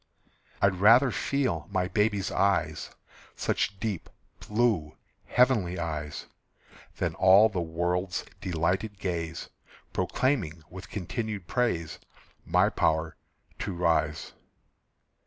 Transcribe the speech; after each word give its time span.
I'd 0.63 0.77
rather 0.81 1.11
feel 1.11 1.67
my 1.69 1.87
baby's 1.87 2.31
eyes, 2.31 2.89
Such 3.35 3.79
deep 3.79 4.09
blue 4.39 4.97
heavenly 5.27 5.77
eyes, 5.77 6.25
Than 6.97 7.13
all 7.13 7.49
the 7.49 7.61
world's 7.61 8.25
delighted 8.39 8.97
gaze, 8.97 9.49
Proclaiming 9.93 10.63
with 10.71 10.89
continued 10.89 11.45
praise 11.45 11.99
My 12.47 12.69
power 12.71 13.15
to 13.59 13.75
rise. 13.75 14.33